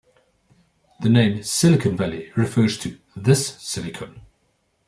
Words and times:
The 1.01 1.09
name 1.09 1.43
"Silicon 1.43 1.95
Valley" 1.95 2.31
refers 2.35 2.75
to 2.79 2.97
this 3.15 3.49
silicon. 3.61 4.21